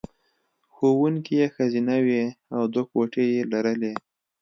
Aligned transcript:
ښوونکې 0.73 1.33
یې 1.39 1.47
ښځینه 1.55 1.95
وې 2.05 2.23
او 2.55 2.61
دوه 2.73 2.83
کوټې 2.91 3.23
یې 3.33 3.41
لرلې 3.51 3.93